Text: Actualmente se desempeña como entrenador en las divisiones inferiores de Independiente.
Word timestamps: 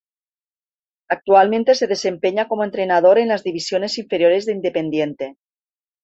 Actualmente 1.15 1.75
se 1.75 1.85
desempeña 1.85 2.47
como 2.47 2.63
entrenador 2.63 3.19
en 3.19 3.27
las 3.27 3.43
divisiones 3.43 3.99
inferiores 3.99 4.47
de 4.47 4.53
Independiente. 4.53 5.37